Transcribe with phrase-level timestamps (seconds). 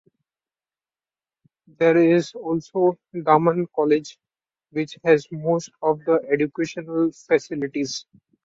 [1.77, 4.17] There is also Daman College,
[4.71, 8.07] which has most of the educational facilities.